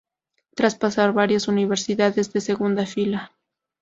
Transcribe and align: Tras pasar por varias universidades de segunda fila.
Tras 0.55 0.73
pasar 0.73 1.09
por 1.09 1.15
varias 1.17 1.47
universidades 1.47 2.33
de 2.33 2.41
segunda 2.41 2.87
fila. 2.87 3.33